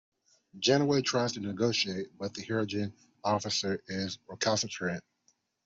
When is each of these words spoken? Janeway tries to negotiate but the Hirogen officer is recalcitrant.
Janeway 0.57 1.03
tries 1.03 1.33
to 1.33 1.41
negotiate 1.41 2.17
but 2.17 2.33
the 2.33 2.41
Hirogen 2.43 2.91
officer 3.23 3.83
is 3.87 4.17
recalcitrant. 4.27 5.03